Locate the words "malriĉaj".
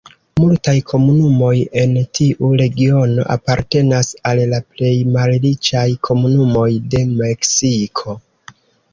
5.17-5.83